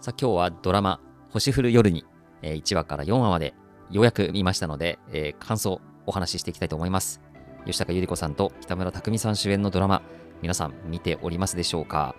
[0.00, 2.04] さあ今日はドラマ星降る夜に、
[2.42, 3.54] えー1話から4話まで
[3.90, 7.20] ようやく見ましたので、えー感想お話ししていきたいと思います。
[7.66, 10.02] 吉高由里子さんと北村匠海さん主演のドラマ、
[10.40, 12.14] 皆さん見ておりますでしょうか？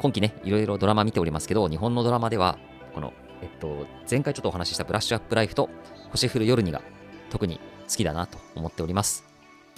[0.00, 2.58] 今期ね、いろいろドラマ見ておりますけど、日本のドラマでは、
[2.94, 3.12] この、
[3.42, 5.68] えっと、前回ちょっとお話ししたブラッシュアップライフと
[6.10, 6.80] 星降る夜にが
[7.28, 9.24] 特に好きだなと思っております。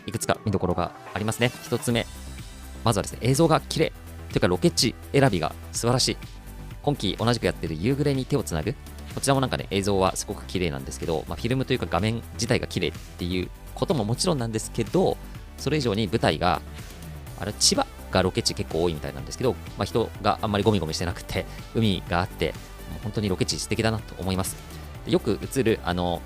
[0.07, 1.51] いくつか見どころがありますね。
[1.65, 2.07] 一つ目、
[2.85, 3.93] まずはですね、映像が綺麗
[4.31, 6.17] というかロケ地選びが素晴らしい。
[6.87, 8.73] 今期同じくやってる夕暮れに手をつなぐ？
[9.13, 15.17] こちらもなんかね、映像はすごく綺麗なんですけど、まあ、フィルムというか画面自体が綺麗っていうことももちろんなんですけど、
[15.59, 16.63] それ以上に舞台が、
[17.41, 22.53] あれ、千葉がロケ地結構多いみたいなんですけど、まあ、人があんまりゴミゴミしてなくて、海があって、
[22.93, 24.57] もう本当にロケ地素敵だなと思います。
[25.09, 26.23] よく映る、あの、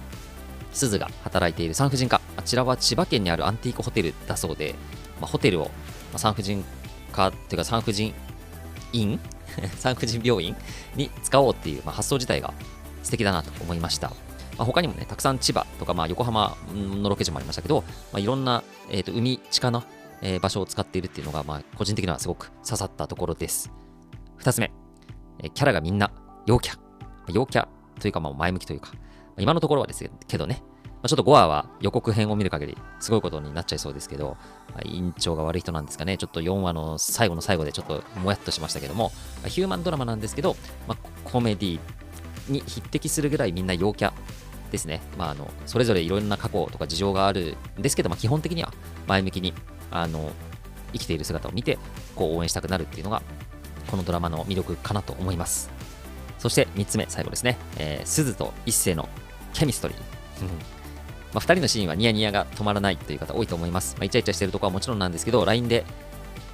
[0.73, 4.75] 鈴が働いている産婦人科、あちらは千葉県にあるアンティークホテルだそうで、
[5.23, 5.71] まあ、ホテルを、
[6.13, 6.63] ま、産婦人
[7.13, 8.13] 科っていうか産婦人
[8.93, 9.19] 院
[9.79, 10.57] 産婦人病院
[10.97, 12.53] に使おうっていう、まあ、発想自体が
[13.03, 14.09] 素敵だなと思いました。
[14.59, 19.83] まあ、他にもね、たくさん千葉とか、まあ、横浜のロケ地もありましたけど、まあ、いろんな、えー、と海地下の、
[20.23, 23.71] えー場所を使っているっていうのが、まあ、個人的にはすごく刺さったところです。
[24.37, 24.71] 二つ目、
[25.39, 26.11] えーキャラがみんな
[26.47, 26.79] 陽キャ。
[27.29, 27.69] 陽キャ
[28.01, 28.93] というか、まあ、前向きというか、
[29.39, 30.63] 今のところはですけどね、
[31.03, 34.37] まあ、ちょっと5話は予告編を見る限りすごいことになっちゃいそうですけど、
[34.75, 39.11] まあ、院長が悪い人なんですかね、ちょっと4話の最後の最後でちょっともやっとしましたけども、
[39.43, 40.57] まあヒューマンドラマなんですけど、
[40.87, 41.81] まあ、コメディ
[42.49, 44.13] に匹敵するぐらいみんな陽キャ
[44.71, 45.01] ですね。
[45.17, 48.73] まあ、あのそれぞれいろんな過去とか事情があるんですけど、まあ、基本的には
[49.07, 49.55] 前向きに
[49.91, 50.31] あの
[50.93, 51.79] 生きている姿を見て
[52.15, 53.23] こう応援したくなるっていうのが
[53.91, 55.71] このドラマの魅力かなと思います。
[56.39, 59.09] そして3つ目、最後ですね、えー、鈴と一星の
[59.53, 60.80] ケミストリー。
[61.33, 63.95] まあ、2人のシーンはニヤニヤが止まらないという方多いと思います。
[63.99, 65.85] まあ、イチャイチャしてるところはもちろんなんですけど、LINE で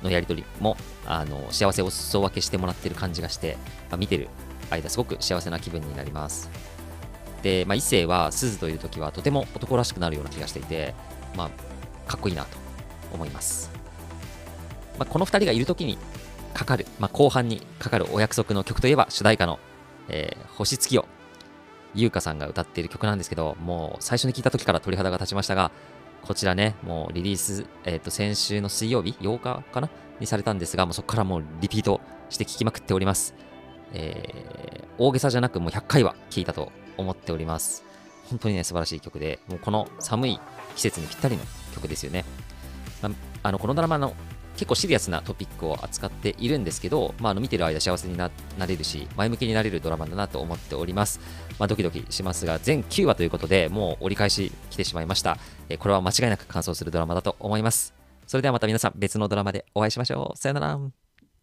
[0.02, 3.56] のやり取りもあの幸せを裾分けしてもらってる感じがして、
[3.90, 4.28] まあ、見てる
[4.70, 6.50] 間すごく幸せな気分になります。
[7.42, 10.94] で、まあ、一星は鈴といるときはとても男らしくなるような気がしていて、
[11.36, 12.56] まあ、かっこいいなと
[13.12, 13.70] 思います。
[14.98, 15.98] まあ、この2人がいるときに
[16.54, 19.58] かかる、まあ、後半にかかるお約束の曲といえば主題歌の、
[20.08, 21.06] えー星月夜
[21.96, 25.70] 優香さんが歌っている曲なんですけど、もう最初に聞いた時から鳥肌が立ちましたが、
[26.22, 29.90] こちらね、もうリリース、えっ、と、先週の水曜日、8日かな
[30.20, 33.34] にされたんですが、もうそこからもうリピートして聴きまくっております。
[33.92, 37.84] えー大げさじゃなくもう100回は聴いたと思っております。
[38.30, 40.40] 本当にね、素晴らしい曲で、もうこの寒い
[40.74, 42.24] 季節にぴったりの曲ですよね。
[43.42, 44.14] あのこのドラマの
[44.56, 48.30] 結構シリアスなトピックを扱っているんですけど、まあ、あの見てる間幸せにな
[48.66, 51.20] れるし、前向きになれるドラマだなと思っております。
[51.58, 55.38] まあ、ドキドキしますが、全9話ということで、もう折り返し来てしまいました。
[55.68, 57.94] えこれは間違いなく完走するドラマだと思います。
[58.26, 60.38] それではまた皆さん別のドラマでお会いしましょう。
[60.38, 61.05] さよなら。